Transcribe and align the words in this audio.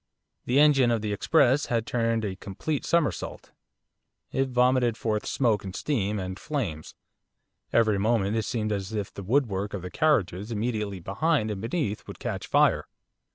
The 0.45 0.59
engine 0.59 0.89
of 0.89 1.03
the 1.03 1.13
express 1.13 1.67
had 1.67 1.85
turned 1.85 2.25
a 2.25 2.35
complete 2.35 2.85
somersault. 2.85 3.51
It 4.31 4.47
vomited 4.49 4.97
forth 4.97 5.27
smoke, 5.27 5.63
and 5.63 5.75
steam, 5.75 6.19
and 6.19 6.39
flames, 6.39 6.95
every 7.71 7.99
moment 7.99 8.35
it 8.35 8.45
seemed 8.45 8.71
as 8.71 8.93
if 8.93 9.13
the 9.13 9.21
woodwork 9.21 9.75
of 9.75 9.83
the 9.83 9.91
carriages 9.91 10.51
immediately 10.51 10.99
behind 11.01 11.51
and 11.51 11.61
beneath 11.61 12.07
would 12.07 12.17
catch 12.17 12.47
fire. 12.47 12.87